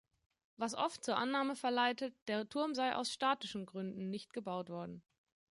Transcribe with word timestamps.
Was 0.57 0.73
oft 0.73 1.03
zur 1.05 1.17
Annahme 1.17 1.55
verleitet, 1.55 2.15
der 2.27 2.49
Turm 2.49 2.73
sei 2.73 2.95
aus 2.95 3.11
statischen 3.11 3.67
Gründen 3.67 4.09
nicht 4.09 4.33
gebaut 4.33 4.67
worden. 4.69 5.03